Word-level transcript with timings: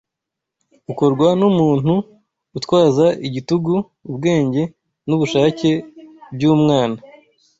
ukorwa 0.91 1.27
n’umuntu 1.39 1.93
utwaza 2.57 3.05
igitugu 3.27 3.73
ubwenge 4.09 4.61
n’ubushake 5.07 5.71
by’umwana 6.35 6.97